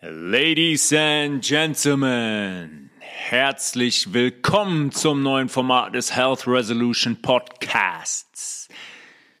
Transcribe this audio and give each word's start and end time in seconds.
Ladies 0.00 0.92
and 0.92 1.44
Gentlemen, 1.44 2.88
herzlich 3.00 4.12
willkommen 4.12 4.92
zum 4.92 5.24
neuen 5.24 5.48
Format 5.48 5.92
des 5.92 6.14
Health 6.14 6.46
Resolution 6.46 7.20
Podcasts, 7.20 8.68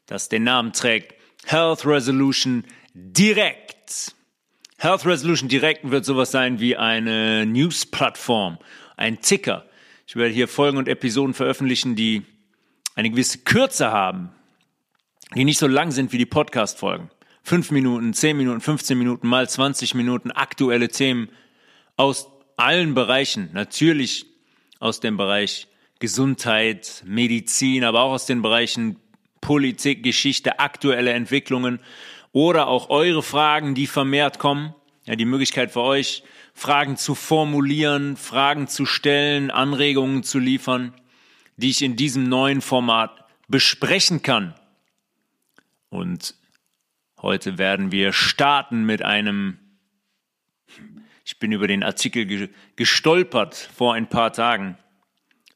das 0.06 0.28
den 0.28 0.42
Namen 0.42 0.72
trägt 0.72 1.14
Health 1.46 1.86
Resolution 1.86 2.64
Direkt. 2.92 4.16
Health 4.78 5.06
Resolution 5.06 5.48
Direct 5.48 5.88
wird 5.92 6.04
sowas 6.04 6.32
sein 6.32 6.58
wie 6.58 6.76
eine 6.76 7.46
News-Plattform, 7.46 8.58
ein 8.96 9.20
Ticker. 9.20 9.64
Ich 10.08 10.16
werde 10.16 10.34
hier 10.34 10.48
Folgen 10.48 10.78
und 10.78 10.88
Episoden 10.88 11.34
veröffentlichen, 11.34 11.94
die 11.94 12.24
eine 12.96 13.10
gewisse 13.10 13.38
Kürze 13.38 13.92
haben, 13.92 14.30
die 15.36 15.44
nicht 15.44 15.60
so 15.60 15.68
lang 15.68 15.92
sind 15.92 16.12
wie 16.12 16.18
die 16.18 16.26
Podcast-Folgen. 16.26 17.10
5 17.48 17.70
Minuten, 17.70 18.12
10 18.12 18.36
Minuten, 18.36 18.60
15 18.60 18.98
Minuten, 18.98 19.26
mal 19.26 19.48
20 19.48 19.94
Minuten 19.94 20.30
aktuelle 20.30 20.88
Themen 20.88 21.30
aus 21.96 22.28
allen 22.58 22.92
Bereichen. 22.92 23.48
Natürlich 23.54 24.26
aus 24.80 25.00
dem 25.00 25.16
Bereich 25.16 25.66
Gesundheit, 25.98 27.02
Medizin, 27.06 27.84
aber 27.84 28.02
auch 28.02 28.12
aus 28.12 28.26
den 28.26 28.42
Bereichen 28.42 28.96
Politik, 29.40 30.02
Geschichte, 30.02 30.58
aktuelle 30.58 31.12
Entwicklungen 31.12 31.80
oder 32.32 32.66
auch 32.66 32.90
eure 32.90 33.22
Fragen, 33.22 33.74
die 33.74 33.86
vermehrt 33.86 34.38
kommen. 34.38 34.74
Ja, 35.06 35.16
die 35.16 35.24
Möglichkeit 35.24 35.72
für 35.72 35.80
euch, 35.80 36.24
Fragen 36.52 36.98
zu 36.98 37.14
formulieren, 37.14 38.18
Fragen 38.18 38.68
zu 38.68 38.84
stellen, 38.84 39.50
Anregungen 39.50 40.22
zu 40.22 40.38
liefern, 40.38 40.92
die 41.56 41.70
ich 41.70 41.80
in 41.80 41.96
diesem 41.96 42.24
neuen 42.24 42.60
Format 42.60 43.24
besprechen 43.48 44.20
kann. 44.20 44.52
Und 45.88 46.34
Heute 47.20 47.58
werden 47.58 47.90
wir 47.90 48.12
starten 48.12 48.84
mit 48.84 49.02
einem, 49.02 49.58
ich 51.24 51.40
bin 51.40 51.50
über 51.50 51.66
den 51.66 51.82
Artikel 51.82 52.48
gestolpert 52.76 53.56
vor 53.56 53.94
ein 53.94 54.08
paar 54.08 54.32
Tagen 54.32 54.78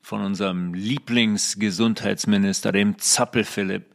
von 0.00 0.22
unserem 0.22 0.74
Lieblingsgesundheitsminister, 0.74 2.72
dem 2.72 2.98
Zappel-Philipp, 2.98 3.94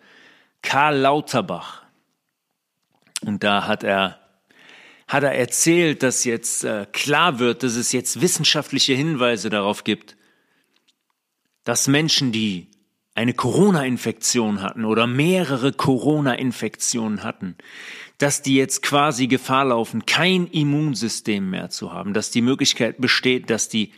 Karl 0.61 0.95
Lauterbach. 1.00 1.83
Und 3.25 3.44
da 3.44 3.67
hat 3.67 3.84
er, 3.84 4.22
hat 5.06 5.23
er 5.23 5.34
erzählt, 5.34 6.03
dass 6.03 6.23
jetzt 6.23 6.63
äh, 6.63 6.86
klar 6.94 7.39
wird, 7.39 7.63
dass 7.63 7.75
es 7.75 7.91
jetzt 7.91 8.22
wissenschaftliche 8.22 8.94
Hinweise 8.94 9.50
darauf 9.50 9.84
gibt, 9.84 10.16
dass 11.66 11.89
Menschen, 11.89 12.31
die 12.31 12.72
eine 13.17 13.33
Corona-Infektion 13.33 14.61
hatten 14.61 14.85
oder 14.85 15.07
mehrere 15.07 15.73
Corona-Infektionen 15.73 17.23
hatten, 17.23 17.55
dass 18.19 18.43
die 18.43 18.55
jetzt 18.55 18.83
quasi 18.83 19.25
Gefahr 19.25 19.65
laufen, 19.65 20.05
kein 20.05 20.45
Immunsystem 20.45 21.49
mehr 21.49 21.71
zu 21.71 21.91
haben, 21.91 22.13
dass 22.13 22.29
die 22.29 22.43
Möglichkeit 22.43 23.01
besteht, 23.01 23.49
dass 23.49 23.69
die 23.69 23.91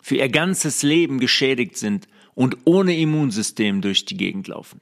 für 0.00 0.16
ihr 0.16 0.30
ganzes 0.30 0.82
Leben 0.82 1.20
geschädigt 1.20 1.76
sind 1.76 2.08
und 2.34 2.56
ohne 2.64 2.96
Immunsystem 2.96 3.82
durch 3.82 4.06
die 4.06 4.16
Gegend 4.16 4.48
laufen. 4.48 4.80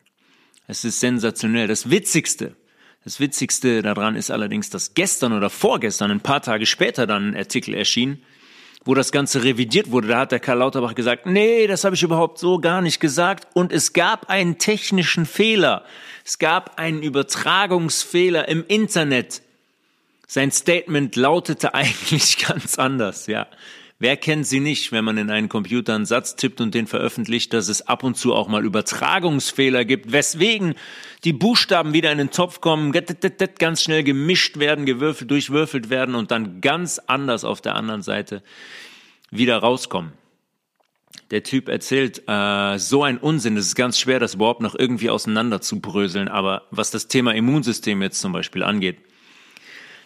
Es 0.69 0.85
ist 0.85 1.01
sensationell. 1.01 1.67
Das 1.67 1.91
Witzigste, 1.91 2.55
das 3.03 3.19
Witzigste 3.19 3.83
daran 3.83 4.15
ist 4.15 4.31
allerdings, 4.31 4.71
dass 4.71 4.95
gestern 4.95 5.33
oder 5.33 5.51
vorgestern, 5.51 6.13
ein 6.13 6.21
paar 6.21 6.43
Tage 6.43 6.67
später 6.67 7.09
dann 7.09 7.31
ein 7.31 7.37
Artikel 7.37 7.75
erschien, 7.75 8.23
wo 8.85 8.95
das 8.95 9.13
Ganze 9.13 9.45
revidiert 9.45 9.91
wurde, 9.91 10.09
da 10.09 10.21
hat 10.21 10.33
der 10.33 10.41
Karl 10.41 10.59
Lauterbach 10.59 10.95
gesagt, 10.95 11.27
nee, 11.27 11.67
das 11.67 11.85
habe 11.85 11.95
ich 11.95 12.03
überhaupt 12.03 12.39
so 12.39 12.59
gar 12.59 12.81
nicht 12.81 12.99
gesagt. 12.99 13.47
Und 13.53 13.73
es 13.73 13.93
gab 13.93 14.31
einen 14.31 14.59
technischen 14.59 15.27
Fehler. 15.27 15.85
Es 16.25 16.39
gab 16.39 16.79
einen 16.79 17.03
Übertragungsfehler 17.03 18.49
im 18.49 18.65
Internet. 18.67 19.43
Sein 20.27 20.51
Statement 20.51 21.17
lautete 21.17 21.75
eigentlich 21.75 22.39
ganz 22.39 22.79
anders, 22.79 23.27
ja. 23.27 23.47
Wer 24.03 24.17
kennt 24.17 24.47
sie 24.47 24.61
nicht, 24.61 24.93
wenn 24.93 25.05
man 25.05 25.19
in 25.19 25.31
einen 25.31 25.51
Computer 25.51 25.95
einen 25.95 26.07
Satz 26.07 26.35
tippt 26.35 26.63
und 26.63 26.75
den 26.75 26.87
veröffentlicht, 26.87 27.53
dass 27.53 27.69
es 27.69 27.87
ab 27.87 28.03
und 28.03 28.17
zu 28.17 28.35
auch 28.35 28.49
mal 28.49 28.65
Übertragungsfehler 28.65 29.85
gibt, 29.85 30.11
weswegen 30.11 30.75
die 31.25 31.35
Buchstaben 31.35 31.93
wieder 31.93 32.11
in 32.11 32.17
den 32.17 32.31
Topf 32.31 32.63
kommen, 32.63 32.93
ganz 33.59 33.83
schnell 33.83 34.03
gemischt 34.03 34.59
werden, 34.59 34.87
gewürfelt, 34.87 35.31
durchwürfelt 35.31 35.91
werden 35.91 36.15
und 36.15 36.31
dann 36.31 36.63
ganz 36.63 36.99
anders 36.99 37.45
auf 37.45 37.61
der 37.61 37.75
anderen 37.75 38.01
Seite 38.01 38.43
wieder 39.31 39.59
rauskommen. 39.59 40.15
Der 41.31 41.43
Typ 41.43 41.69
erzählt 41.69 42.23
äh, 42.27 42.79
so 42.79 43.03
ein 43.03 43.19
Unsinn, 43.19 43.59
es 43.59 43.67
ist 43.67 43.75
ganz 43.75 43.99
schwer, 43.99 44.19
das 44.19 44.33
überhaupt 44.33 44.63
noch 44.63 44.75
irgendwie 44.75 45.11
auseinander 45.11 45.61
zu 45.61 45.79
bröseln, 45.79 46.29
aber 46.29 46.63
was 46.71 46.91
das 46.91 47.07
Thema 47.07 47.35
Immunsystem 47.35 48.01
jetzt 48.01 48.23
zum 48.23 48.33
Beispiel 48.33 48.63
angeht, 48.63 48.97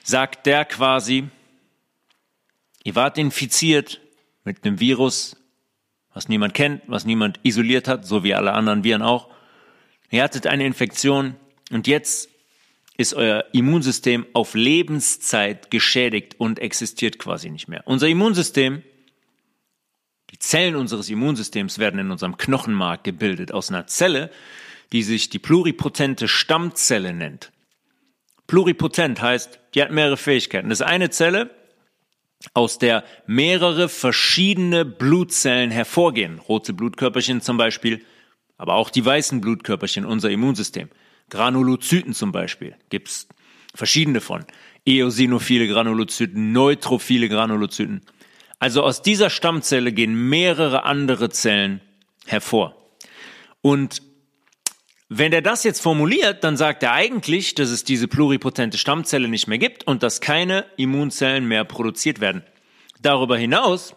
sagt 0.02 0.46
der 0.46 0.64
quasi, 0.64 1.28
Ihr 2.84 2.94
wart 2.94 3.18
infiziert 3.18 4.00
mit 4.44 4.64
einem 4.64 4.78
Virus, 4.78 5.36
was 6.12 6.28
niemand 6.28 6.54
kennt, 6.54 6.82
was 6.86 7.06
niemand 7.06 7.40
isoliert 7.42 7.88
hat, 7.88 8.06
so 8.06 8.22
wie 8.22 8.34
alle 8.34 8.52
anderen 8.52 8.84
Viren 8.84 9.02
auch. 9.02 9.28
Ihr 10.10 10.22
hattet 10.22 10.46
eine 10.46 10.66
Infektion 10.66 11.34
und 11.70 11.86
jetzt 11.86 12.28
ist 12.96 13.14
euer 13.14 13.44
Immunsystem 13.52 14.26
auf 14.34 14.54
Lebenszeit 14.54 15.70
geschädigt 15.70 16.36
und 16.38 16.60
existiert 16.60 17.18
quasi 17.18 17.50
nicht 17.50 17.68
mehr. 17.68 17.82
Unser 17.86 18.06
Immunsystem, 18.06 18.82
die 20.30 20.38
Zellen 20.38 20.76
unseres 20.76 21.08
Immunsystems 21.08 21.78
werden 21.78 21.98
in 21.98 22.10
unserem 22.10 22.36
Knochenmark 22.36 23.02
gebildet 23.02 23.50
aus 23.50 23.70
einer 23.70 23.86
Zelle, 23.86 24.30
die 24.92 25.02
sich 25.02 25.30
die 25.30 25.38
pluripotente 25.38 26.28
Stammzelle 26.28 27.14
nennt. 27.14 27.50
Pluripotent 28.46 29.22
heißt, 29.22 29.58
die 29.74 29.82
hat 29.82 29.90
mehrere 29.90 30.18
Fähigkeiten. 30.18 30.68
Das 30.68 30.80
ist 30.80 30.86
eine 30.86 31.10
Zelle, 31.10 31.50
aus 32.52 32.78
der 32.78 33.04
mehrere 33.26 33.88
verschiedene 33.88 34.84
Blutzellen 34.84 35.70
hervorgehen. 35.70 36.38
Rote 36.38 36.72
Blutkörperchen 36.72 37.40
zum 37.40 37.56
Beispiel, 37.56 38.04
aber 38.58 38.74
auch 38.74 38.90
die 38.90 39.04
weißen 39.04 39.40
Blutkörperchen, 39.40 40.04
unser 40.04 40.30
Immunsystem. 40.30 40.90
Granulozyten 41.30 42.12
zum 42.12 42.32
Beispiel, 42.32 42.76
gibt's 42.90 43.28
verschiedene 43.74 44.20
von. 44.20 44.44
Eosinophile 44.84 45.66
Granulozyten, 45.66 46.52
neutrophile 46.52 47.28
Granulozyten. 47.28 48.02
Also 48.58 48.82
aus 48.82 49.02
dieser 49.02 49.30
Stammzelle 49.30 49.92
gehen 49.92 50.28
mehrere 50.28 50.84
andere 50.84 51.30
Zellen 51.30 51.80
hervor. 52.26 52.76
Und 53.62 54.02
wenn 55.08 55.32
er 55.32 55.42
das 55.42 55.64
jetzt 55.64 55.80
formuliert, 55.80 56.44
dann 56.44 56.56
sagt 56.56 56.82
er 56.82 56.92
eigentlich, 56.92 57.54
dass 57.54 57.70
es 57.70 57.84
diese 57.84 58.08
pluripotente 58.08 58.78
Stammzelle 58.78 59.28
nicht 59.28 59.46
mehr 59.46 59.58
gibt 59.58 59.86
und 59.86 60.02
dass 60.02 60.20
keine 60.20 60.64
Immunzellen 60.76 61.46
mehr 61.46 61.64
produziert 61.64 62.20
werden. 62.20 62.42
Darüber 63.02 63.36
hinaus, 63.36 63.94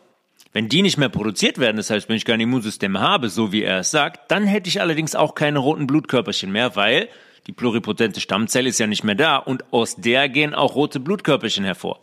wenn 0.52 0.70
die 0.70 0.82
nicht 0.82 0.98
mehr 0.98 1.10
produziert 1.10 1.60
werden, 1.60 1.78
das 1.78 1.90
heißt, 1.90 2.10
wenn 2.10 2.18
ich 2.18 2.26
kein 2.26 2.40
Immunsystem 2.40 3.00
habe, 3.00 3.30
so 3.30 3.52
wie 3.52 3.64
er 3.64 3.80
es 3.80 3.92
sagt, 3.92 4.32
dann 4.32 4.46
hätte 4.46 4.70
ich 4.70 4.82
allerdings 4.82 5.16
auch 5.16 5.34
keine 5.34 5.60
roten 5.60 5.88
Blutkörperchen 5.88 6.52
mehr, 6.52 6.76
weil 6.76 7.08
die 7.48 7.54
pluripotente 7.54 8.20
Stammzelle 8.20 8.68
ist 8.68 8.80
ja 8.80 8.88
nicht 8.88 9.06
mehr 9.06 9.16
da 9.16 9.38
und 9.38 9.72
aus 9.72 9.96
der 9.96 10.28
gehen 10.28 10.54
auch 10.54 10.76
rote 10.76 11.00
Blutkörperchen 11.00 11.64
hervor. 11.64 12.00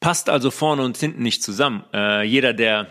Passt 0.00 0.28
also 0.28 0.50
vorne 0.50 0.82
und 0.82 0.96
hinten 0.96 1.22
nicht 1.22 1.42
zusammen. 1.42 1.84
Äh, 1.94 2.24
jeder, 2.24 2.52
der 2.52 2.88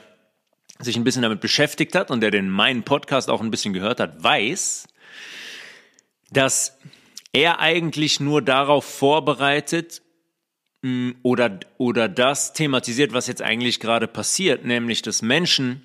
sich 0.80 0.98
ein 0.98 1.04
bisschen 1.04 1.22
damit 1.22 1.42
beschäftigt 1.42 1.96
hat 1.96 2.12
und 2.12 2.22
der 2.22 2.32
den 2.32 2.50
meinen 2.50 2.84
Podcast 2.84 3.30
auch 3.30 3.42
ein 3.42 3.52
bisschen 3.52 3.74
gehört 3.74 4.00
hat, 4.00 4.24
weiß, 4.24 4.88
dass 6.32 6.78
er 7.32 7.60
eigentlich 7.60 8.20
nur 8.20 8.42
darauf 8.42 8.86
vorbereitet 8.86 10.02
mm, 10.82 11.12
oder, 11.22 11.60
oder 11.78 12.10
das 12.10 12.54
thematisiert, 12.54 13.14
was 13.14 13.28
jetzt 13.28 13.42
eigentlich 13.42 13.80
gerade 13.80 14.08
passiert, 14.08 14.66
nämlich 14.66 15.02
dass 15.02 15.22
Menschen, 15.22 15.84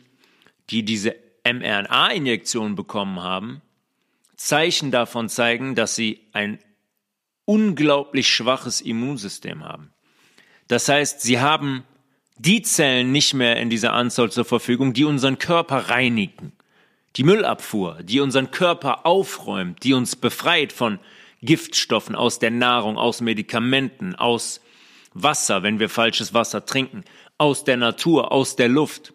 die 0.70 0.84
diese 0.84 1.14
mRNA-Injektion 1.44 2.74
bekommen 2.74 3.20
haben, 3.20 3.62
Zeichen 4.36 4.90
davon 4.90 5.28
zeigen, 5.28 5.74
dass 5.74 5.94
sie 5.94 6.20
ein 6.32 6.58
unglaublich 7.44 8.28
schwaches 8.28 8.80
Immunsystem 8.80 9.64
haben. 9.64 9.92
Das 10.68 10.88
heißt, 10.88 11.20
sie 11.20 11.40
haben 11.40 11.84
die 12.40 12.62
Zellen 12.62 13.12
nicht 13.12 13.34
mehr 13.34 13.56
in 13.56 13.68
dieser 13.68 13.92
Anzahl 13.92 14.30
zur 14.32 14.46
Verfügung, 14.46 14.94
die 14.94 15.04
unseren 15.04 15.38
Körper 15.38 15.90
reinigen. 15.90 16.52
Die 17.16 17.24
Müllabfuhr, 17.24 18.02
die 18.02 18.20
unseren 18.20 18.50
Körper 18.50 19.04
aufräumt, 19.04 19.84
die 19.84 19.92
uns 19.92 20.16
befreit 20.16 20.72
von 20.72 20.98
Giftstoffen 21.42 22.14
aus 22.14 22.38
der 22.38 22.50
Nahrung, 22.50 22.96
aus 22.96 23.20
Medikamenten, 23.20 24.14
aus 24.14 24.62
Wasser, 25.12 25.62
wenn 25.62 25.80
wir 25.80 25.90
falsches 25.90 26.32
Wasser 26.32 26.64
trinken, 26.64 27.04
aus 27.36 27.64
der 27.64 27.76
Natur, 27.76 28.32
aus 28.32 28.56
der 28.56 28.68
Luft. 28.68 29.12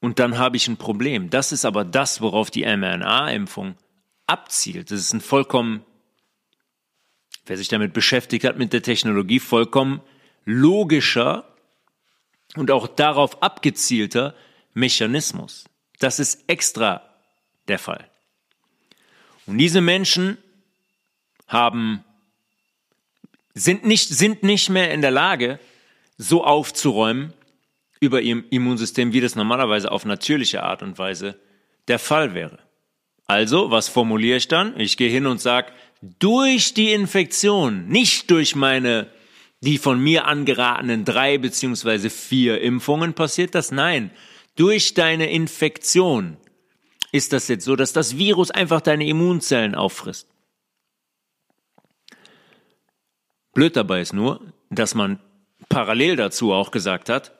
Und 0.00 0.18
dann 0.18 0.36
habe 0.36 0.58
ich 0.58 0.68
ein 0.68 0.76
Problem. 0.76 1.30
Das 1.30 1.52
ist 1.52 1.64
aber 1.64 1.84
das, 1.84 2.20
worauf 2.20 2.50
die 2.50 2.64
mRNA-Impfung 2.64 3.76
abzielt. 4.26 4.90
Das 4.90 5.00
ist 5.00 5.14
ein 5.14 5.20
vollkommen, 5.22 5.84
wer 7.46 7.56
sich 7.56 7.68
damit 7.68 7.94
beschäftigt 7.94 8.44
hat, 8.44 8.58
mit 8.58 8.74
der 8.74 8.82
Technologie, 8.82 9.38
vollkommen 9.38 10.02
logischer 10.44 11.44
und 12.56 12.70
auch 12.70 12.86
darauf 12.86 13.42
abgezielter 13.42 14.34
Mechanismus. 14.74 15.64
Das 15.98 16.18
ist 16.18 16.44
extra 16.48 17.02
der 17.68 17.78
Fall. 17.78 18.08
Und 19.46 19.58
diese 19.58 19.80
Menschen 19.80 20.38
haben 21.46 22.04
sind 23.54 23.84
nicht, 23.84 24.08
sind 24.08 24.42
nicht 24.42 24.70
mehr 24.70 24.92
in 24.92 25.02
der 25.02 25.10
Lage, 25.10 25.58
so 26.16 26.44
aufzuräumen 26.44 27.32
über 28.00 28.20
ihr 28.20 28.42
Immunsystem, 28.50 29.12
wie 29.12 29.20
das 29.20 29.36
normalerweise 29.36 29.92
auf 29.92 30.04
natürliche 30.04 30.62
Art 30.62 30.82
und 30.82 30.98
Weise 30.98 31.38
der 31.88 31.98
Fall 31.98 32.34
wäre. 32.34 32.58
Also, 33.26 33.70
was 33.70 33.88
formuliere 33.88 34.38
ich 34.38 34.48
dann? 34.48 34.78
Ich 34.78 34.96
gehe 34.96 35.10
hin 35.10 35.26
und 35.26 35.40
sage, 35.40 35.72
durch 36.18 36.74
die 36.74 36.92
Infektion, 36.92 37.86
nicht 37.88 38.30
durch 38.30 38.56
meine, 38.56 39.08
die 39.62 39.78
von 39.78 40.00
mir 40.00 40.26
angeratenen 40.26 41.04
drei 41.04 41.38
beziehungsweise 41.38 42.10
vier 42.10 42.60
Impfungen 42.60 43.14
passiert 43.14 43.54
das, 43.54 43.70
nein, 43.70 44.10
durch 44.56 44.94
deine 44.94 45.30
Infektion 45.30 46.36
ist 47.12 47.32
das 47.32 47.48
jetzt 47.48 47.64
so, 47.64 47.76
dass 47.76 47.92
das 47.92 48.18
Virus 48.18 48.50
einfach 48.50 48.80
deine 48.80 49.06
Immunzellen 49.06 49.74
auffrisst. 49.74 50.28
Blöd 53.54 53.76
dabei 53.76 54.00
ist 54.00 54.14
nur, 54.14 54.40
dass 54.70 54.94
man 54.94 55.20
parallel 55.68 56.16
dazu 56.16 56.52
auch 56.52 56.70
gesagt 56.70 57.08
hat, 57.08 57.32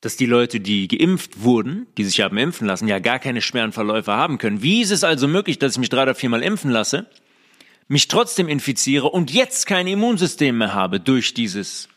dass 0.00 0.16
die 0.16 0.26
Leute, 0.26 0.58
die 0.58 0.88
geimpft 0.88 1.42
wurden, 1.42 1.86
die 1.96 2.04
sich 2.04 2.20
haben 2.20 2.38
impfen 2.38 2.66
lassen, 2.66 2.88
ja 2.88 2.98
gar 2.98 3.18
keine 3.18 3.42
schweren 3.42 3.72
Verläufe 3.72 4.12
haben 4.12 4.38
können. 4.38 4.62
Wie 4.62 4.80
ist 4.80 4.90
es 4.90 5.04
also 5.04 5.28
möglich, 5.28 5.58
dass 5.58 5.72
ich 5.72 5.78
mich 5.78 5.90
drei 5.90 6.04
oder 6.04 6.14
viermal 6.14 6.42
impfen 6.42 6.70
lasse, 6.70 7.06
mich 7.88 8.08
trotzdem 8.08 8.48
infiziere 8.48 9.08
und 9.08 9.30
jetzt 9.30 9.66
kein 9.66 9.86
Immunsystem 9.86 10.58
mehr 10.58 10.74
habe 10.74 11.00
durch 11.00 11.34
dieses 11.34 11.88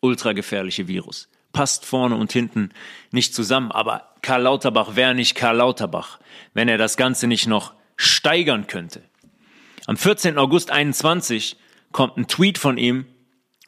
ultragefährliche 0.00 0.88
Virus? 0.88 1.28
Passt 1.52 1.84
vorne 1.84 2.16
und 2.16 2.32
hinten 2.32 2.70
nicht 3.10 3.34
zusammen. 3.34 3.70
Aber 3.72 4.14
Karl 4.22 4.42
Lauterbach 4.42 4.96
wäre 4.96 5.14
nicht 5.14 5.34
Karl 5.34 5.56
Lauterbach, 5.56 6.18
wenn 6.54 6.68
er 6.68 6.78
das 6.78 6.96
Ganze 6.96 7.26
nicht 7.26 7.46
noch 7.46 7.74
steigern 7.96 8.66
könnte. 8.66 9.02
Am 9.86 9.96
14. 9.96 10.38
August 10.38 10.70
21 10.70 11.56
kommt 11.92 12.16
ein 12.16 12.28
Tweet 12.28 12.56
von 12.56 12.78
ihm, 12.78 13.06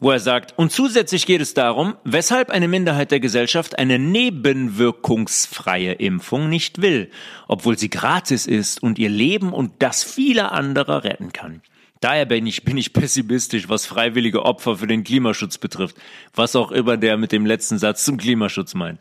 wo 0.04 0.10
er 0.10 0.20
sagt, 0.20 0.52
und 0.58 0.70
zusätzlich 0.70 1.24
geht 1.24 1.40
es 1.40 1.54
darum, 1.54 1.96
weshalb 2.04 2.50
eine 2.50 2.68
Minderheit 2.68 3.10
der 3.10 3.20
Gesellschaft 3.20 3.78
eine 3.78 3.98
nebenwirkungsfreie 3.98 5.92
Impfung 5.92 6.50
nicht 6.50 6.82
will, 6.82 7.10
obwohl 7.48 7.78
sie 7.78 7.88
gratis 7.88 8.46
ist 8.46 8.82
und 8.82 8.98
ihr 8.98 9.08
Leben 9.08 9.54
und 9.54 9.72
das 9.78 10.04
vieler 10.04 10.52
anderer 10.52 11.04
retten 11.04 11.32
kann. 11.32 11.62
Daher 12.00 12.26
bin 12.26 12.46
ich, 12.46 12.64
bin 12.64 12.76
ich 12.76 12.92
pessimistisch, 12.92 13.70
was 13.70 13.86
freiwillige 13.86 14.44
Opfer 14.44 14.76
für 14.76 14.86
den 14.86 15.04
Klimaschutz 15.04 15.56
betrifft, 15.56 15.96
was 16.34 16.54
auch 16.54 16.70
immer 16.70 16.98
der 16.98 17.16
mit 17.16 17.32
dem 17.32 17.46
letzten 17.46 17.78
Satz 17.78 18.04
zum 18.04 18.18
Klimaschutz 18.18 18.74
meint. 18.74 19.00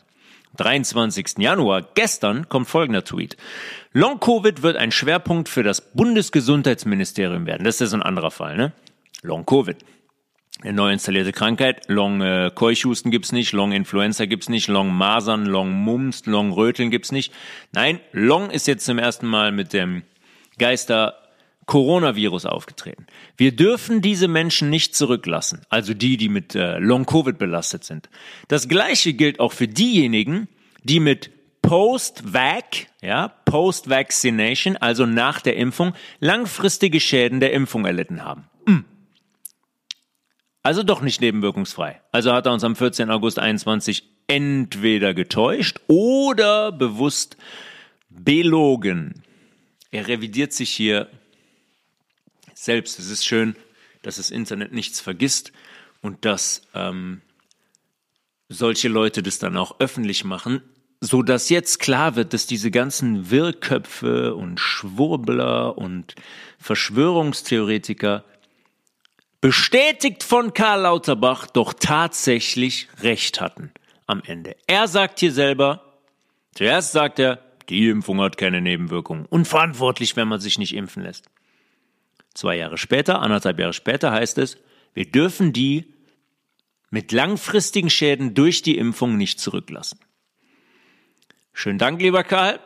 23. 0.56 1.36
Januar, 1.36 1.82
gestern, 1.82 2.48
kommt 2.48 2.66
folgender 2.66 3.04
Tweet. 3.04 3.36
Long-Covid 3.92 4.62
wird 4.62 4.78
ein 4.78 4.90
Schwerpunkt 4.90 5.50
für 5.50 5.64
das 5.64 5.82
Bundesgesundheitsministerium 5.82 7.44
werden. 7.44 7.64
Das 7.64 7.74
ist 7.74 7.80
ja 7.80 7.86
so 7.88 7.96
ein 7.98 8.02
anderer 8.02 8.30
Fall, 8.30 8.56
ne? 8.56 8.72
Long-Covid. 9.20 9.76
Eine 10.62 10.72
neu 10.72 10.92
installierte 10.92 11.32
Krankheit. 11.32 11.82
Long 11.88 12.20
äh, 12.20 12.50
Keuchhusten 12.54 13.10
gibt's 13.10 13.32
nicht, 13.32 13.52
Long 13.52 13.72
Influenza 13.72 14.24
gibt's 14.24 14.48
nicht, 14.48 14.68
Long 14.68 14.94
Masern, 14.94 15.46
Long 15.46 15.72
Mumps, 15.72 16.26
Long 16.26 16.52
Röteln 16.52 16.90
gibt's 16.90 17.12
nicht. 17.12 17.32
Nein, 17.72 18.00
Long 18.12 18.50
ist 18.50 18.66
jetzt 18.66 18.84
zum 18.86 18.98
ersten 18.98 19.26
Mal 19.26 19.52
mit 19.52 19.72
dem 19.72 20.02
Geister 20.58 21.18
Coronavirus 21.66 22.46
aufgetreten. 22.46 23.06
Wir 23.36 23.52
dürfen 23.52 24.00
diese 24.00 24.28
Menschen 24.28 24.70
nicht 24.70 24.94
zurücklassen, 24.94 25.62
also 25.68 25.94
die, 25.94 26.16
die 26.16 26.28
mit 26.28 26.54
äh, 26.54 26.78
Long 26.78 27.06
Covid 27.06 27.38
belastet 27.38 27.84
sind. 27.84 28.08
Das 28.48 28.68
gleiche 28.68 29.14
gilt 29.14 29.40
auch 29.40 29.52
für 29.52 29.68
diejenigen, 29.68 30.48
die 30.82 31.00
mit 31.00 31.30
Post-Vac, 31.62 32.86
ja, 33.02 33.28
Post-Vaccination, 33.46 34.76
also 34.76 35.06
nach 35.06 35.40
der 35.40 35.56
Impfung, 35.56 35.94
langfristige 36.20 37.00
Schäden 37.00 37.40
der 37.40 37.52
Impfung 37.54 37.86
erlitten 37.86 38.22
haben. 38.22 38.44
Also 40.64 40.82
doch 40.82 41.02
nicht 41.02 41.20
nebenwirkungsfrei. 41.20 42.00
Also 42.10 42.32
hat 42.32 42.46
er 42.46 42.52
uns 42.54 42.64
am 42.64 42.74
14. 42.74 43.10
August 43.10 43.38
21 43.38 44.02
entweder 44.26 45.12
getäuscht 45.12 45.78
oder 45.88 46.72
bewusst 46.72 47.36
belogen. 48.08 49.22
Er 49.90 50.08
revidiert 50.08 50.54
sich 50.54 50.70
hier 50.70 51.10
selbst. 52.54 52.98
Es 52.98 53.10
ist 53.10 53.26
schön, 53.26 53.56
dass 54.00 54.16
das 54.16 54.30
Internet 54.30 54.72
nichts 54.72 55.00
vergisst 55.00 55.52
und 56.00 56.24
dass 56.24 56.62
ähm, 56.72 57.20
solche 58.48 58.88
Leute 58.88 59.22
das 59.22 59.38
dann 59.38 59.58
auch 59.58 59.80
öffentlich 59.80 60.24
machen, 60.24 60.62
so 60.98 61.22
dass 61.22 61.50
jetzt 61.50 61.78
klar 61.78 62.16
wird, 62.16 62.32
dass 62.32 62.46
diese 62.46 62.70
ganzen 62.70 63.30
Wirrköpfe 63.30 64.34
und 64.34 64.58
Schwurbler 64.58 65.76
und 65.76 66.14
Verschwörungstheoretiker 66.58 68.24
bestätigt 69.44 70.22
von 70.22 70.54
Karl 70.54 70.80
Lauterbach, 70.80 71.46
doch 71.46 71.74
tatsächlich 71.74 72.88
recht 73.02 73.42
hatten 73.42 73.72
am 74.06 74.22
Ende. 74.24 74.56
Er 74.66 74.88
sagt 74.88 75.20
hier 75.20 75.32
selber, 75.32 76.00
zuerst 76.54 76.92
sagt 76.92 77.18
er, 77.18 77.44
die 77.68 77.90
Impfung 77.90 78.22
hat 78.22 78.38
keine 78.38 78.62
Nebenwirkungen. 78.62 79.26
Unverantwortlich, 79.26 80.16
wenn 80.16 80.28
man 80.28 80.40
sich 80.40 80.58
nicht 80.58 80.74
impfen 80.74 81.02
lässt. 81.02 81.28
Zwei 82.32 82.56
Jahre 82.56 82.78
später, 82.78 83.20
anderthalb 83.20 83.58
Jahre 83.58 83.74
später 83.74 84.12
heißt 84.12 84.38
es, 84.38 84.56
wir 84.94 85.04
dürfen 85.04 85.52
die 85.52 85.92
mit 86.88 87.12
langfristigen 87.12 87.90
Schäden 87.90 88.32
durch 88.32 88.62
die 88.62 88.78
Impfung 88.78 89.18
nicht 89.18 89.40
zurücklassen. 89.40 90.00
Schönen 91.52 91.78
Dank, 91.78 92.00
lieber 92.00 92.24
Karl. 92.24 92.60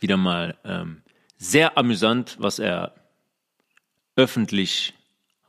Wieder 0.00 0.18
mal 0.18 0.58
ähm, 0.64 1.00
sehr 1.38 1.78
amüsant, 1.78 2.36
was 2.38 2.58
er 2.58 2.94
öffentlich 4.16 4.92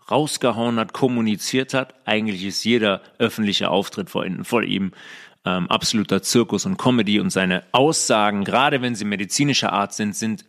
rausgehauen 0.10 0.80
hat, 0.80 0.94
kommuniziert 0.94 1.74
hat. 1.74 1.96
Eigentlich 2.06 2.44
ist 2.44 2.64
jeder 2.64 3.02
öffentliche 3.18 3.70
Auftritt 3.70 4.10
vor, 4.10 4.26
vor 4.44 4.64
ihm 4.64 4.92
ähm, 5.46 5.68
absoluter 5.70 6.22
Zirkus 6.22 6.66
und 6.66 6.78
Comedy 6.78 7.20
und 7.20 7.32
seine 7.32 7.64
Aussagen, 7.72 8.44
gerade 8.44 8.82
wenn 8.82 8.96
sie 8.96 9.06
medizinischer 9.06 9.74
Art 9.74 9.94
sind, 9.94 10.16
sind 10.16 10.46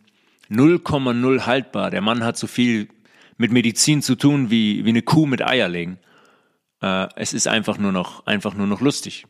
0,0 0.49 1.45
haltbar. 1.45 1.89
Der 1.89 2.01
Mann 2.01 2.23
hat 2.23 2.37
so 2.37 2.47
viel 2.47 2.89
mit 3.37 3.51
Medizin 3.51 4.01
zu 4.01 4.15
tun 4.15 4.49
wie, 4.51 4.85
wie 4.85 4.89
eine 4.89 5.01
Kuh 5.01 5.25
mit 5.25 5.45
Eierlegen. 5.45 5.97
Äh, 6.81 7.07
es 7.15 7.33
ist 7.33 7.47
einfach 7.47 7.77
nur 7.77 7.91
noch, 7.91 8.25
einfach 8.27 8.53
nur 8.53 8.67
noch 8.67 8.81
lustig. 8.81 9.25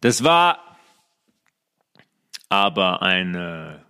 Das 0.00 0.24
war 0.24 0.78
aber 2.48 3.02
eine 3.02 3.85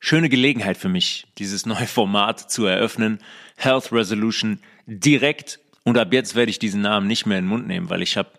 schöne 0.00 0.28
Gelegenheit 0.28 0.78
für 0.78 0.88
mich, 0.88 1.26
dieses 1.38 1.66
neue 1.66 1.86
Format 1.86 2.50
zu 2.50 2.64
eröffnen. 2.64 3.20
Health 3.56 3.92
Resolution 3.92 4.58
direkt. 4.86 5.60
Und 5.84 5.98
ab 5.98 6.12
jetzt 6.12 6.34
werde 6.34 6.50
ich 6.50 6.58
diesen 6.58 6.80
Namen 6.80 7.06
nicht 7.06 7.26
mehr 7.26 7.38
in 7.38 7.44
den 7.44 7.48
Mund 7.50 7.66
nehmen, 7.66 7.90
weil 7.90 8.02
ich 8.02 8.16
habe 8.16 8.30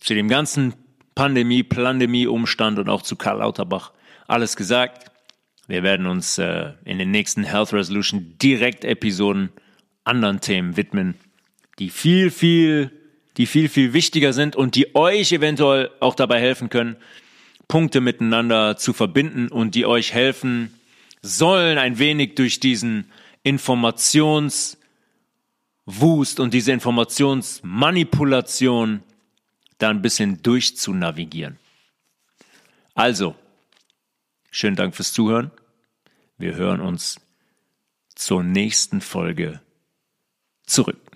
zu 0.00 0.14
dem 0.14 0.28
ganzen 0.28 0.74
Pandemie, 1.14 1.64
Plandemie-Umstand 1.64 2.78
und 2.78 2.88
auch 2.88 3.02
zu 3.02 3.16
Karl 3.16 3.38
Lauterbach 3.38 3.92
alles 4.28 4.56
gesagt. 4.56 5.10
Wir 5.66 5.82
werden 5.82 6.06
uns 6.06 6.38
äh, 6.38 6.72
in 6.84 6.98
den 6.98 7.10
nächsten 7.10 7.42
Health 7.42 7.72
Resolution 7.72 8.36
direkt 8.40 8.84
Episoden 8.84 9.50
anderen 10.04 10.40
Themen 10.40 10.76
widmen, 10.76 11.14
die 11.78 11.90
viel, 11.90 12.30
viel, 12.30 12.90
die 13.36 13.46
viel, 13.46 13.68
viel 13.68 13.92
wichtiger 13.92 14.32
sind 14.32 14.56
und 14.56 14.74
die 14.74 14.94
euch 14.94 15.32
eventuell 15.32 15.90
auch 16.00 16.14
dabei 16.14 16.40
helfen 16.40 16.70
können, 16.70 16.96
Punkte 17.68 18.00
miteinander 18.00 18.78
zu 18.78 18.92
verbinden 18.92 19.48
und 19.48 19.74
die 19.74 19.86
euch 19.86 20.14
helfen 20.14 20.72
sollen, 21.22 21.78
ein 21.78 21.98
wenig 21.98 22.34
durch 22.34 22.60
diesen 22.60 23.10
Informationswust 23.42 24.78
und 26.38 26.54
diese 26.54 26.72
Informationsmanipulation 26.72 29.02
da 29.78 29.88
ein 29.90 30.02
bisschen 30.02 30.42
durchzunavigieren. 30.42 31.58
Also, 32.94 33.34
schönen 34.50 34.76
Dank 34.76 34.96
fürs 34.96 35.12
Zuhören. 35.12 35.50
Wir 36.36 36.56
hören 36.56 36.80
uns 36.80 37.20
zur 38.14 38.42
nächsten 38.42 39.00
Folge 39.00 39.60
zurück. 40.66 41.07